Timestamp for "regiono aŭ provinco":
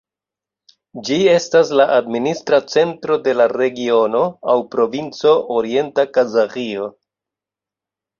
3.51-5.35